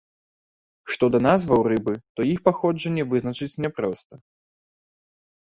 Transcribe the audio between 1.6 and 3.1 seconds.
рыбы, то іх паходжанне